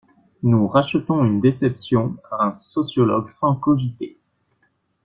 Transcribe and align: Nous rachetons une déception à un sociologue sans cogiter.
Nous 0.41 0.67
rachetons 0.67 1.23
une 1.25 1.41
déception 1.41 2.15
à 2.31 2.45
un 2.47 2.51
sociologue 2.51 3.29
sans 3.29 3.55
cogiter. 3.55 4.17